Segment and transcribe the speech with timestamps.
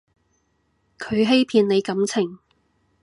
[0.97, 2.39] 佢欺騙你感情